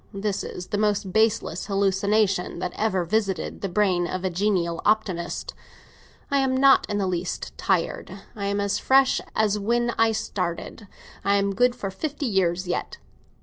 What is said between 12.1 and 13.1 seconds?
years yet.